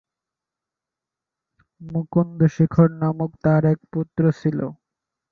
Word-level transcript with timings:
মুকুন্দ 1.81 2.39
শেখর 2.55 2.89
নামক 3.01 3.31
তার 3.43 3.63
এক 3.73 3.79
পুত্র 3.91 4.23
ছিল। 4.39 4.59